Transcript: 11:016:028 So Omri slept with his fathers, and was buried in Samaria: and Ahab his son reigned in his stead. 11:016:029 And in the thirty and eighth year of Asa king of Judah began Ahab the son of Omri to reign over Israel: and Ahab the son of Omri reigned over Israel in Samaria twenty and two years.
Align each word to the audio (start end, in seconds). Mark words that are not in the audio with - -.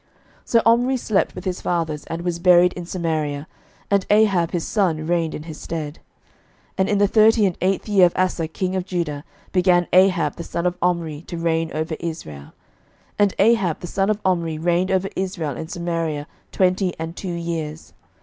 11:016:028 0.01 0.09
So 0.49 0.61
Omri 0.65 0.97
slept 0.97 1.35
with 1.35 1.45
his 1.45 1.61
fathers, 1.61 2.05
and 2.05 2.23
was 2.23 2.39
buried 2.39 2.73
in 2.73 2.87
Samaria: 2.87 3.47
and 3.91 4.03
Ahab 4.09 4.49
his 4.49 4.65
son 4.65 5.05
reigned 5.05 5.35
in 5.35 5.43
his 5.43 5.59
stead. 5.59 5.99
11:016:029 6.79 6.79
And 6.79 6.89
in 6.89 6.97
the 6.97 7.07
thirty 7.07 7.45
and 7.45 7.57
eighth 7.61 7.87
year 7.87 8.07
of 8.07 8.13
Asa 8.15 8.47
king 8.47 8.75
of 8.75 8.83
Judah 8.87 9.23
began 9.51 9.87
Ahab 9.93 10.37
the 10.37 10.43
son 10.43 10.65
of 10.65 10.75
Omri 10.81 11.21
to 11.27 11.37
reign 11.37 11.69
over 11.75 11.95
Israel: 11.99 12.53
and 13.19 13.35
Ahab 13.37 13.81
the 13.81 13.85
son 13.85 14.09
of 14.09 14.19
Omri 14.25 14.57
reigned 14.57 14.89
over 14.89 15.07
Israel 15.15 15.55
in 15.55 15.67
Samaria 15.67 16.25
twenty 16.51 16.95
and 16.97 17.15
two 17.15 17.33
years. 17.33 17.93